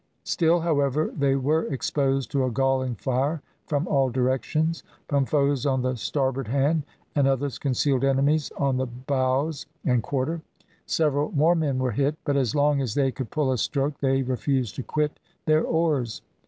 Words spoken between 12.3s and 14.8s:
as long as they could pull a stroke they refused